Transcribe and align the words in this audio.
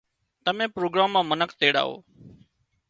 تمين 0.43 0.69
پروگرام 0.75 1.09
مان 1.13 1.23
منک 1.29 1.49
تيڙاوو 1.59 1.95